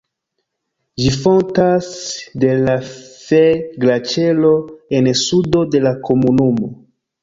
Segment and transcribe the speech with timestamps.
[1.03, 1.91] Ĝi fontas
[2.45, 4.59] de la Fee-Glaĉero
[5.03, 6.77] en sudo de la komunumo.